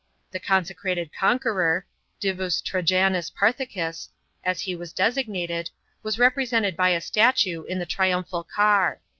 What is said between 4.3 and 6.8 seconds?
as he was designat< d, was reprtsented